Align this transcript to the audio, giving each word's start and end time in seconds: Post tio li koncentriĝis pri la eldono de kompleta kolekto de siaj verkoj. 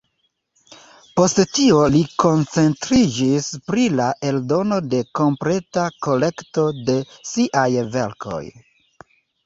Post 1.19 1.41
tio 1.57 1.81
li 1.97 2.01
koncentriĝis 2.23 3.51
pri 3.69 3.85
la 4.01 4.09
eldono 4.33 4.83
de 4.97 5.05
kompleta 5.23 5.87
kolekto 6.09 6.69
de 6.91 7.01
siaj 7.35 7.71
verkoj. 7.99 8.45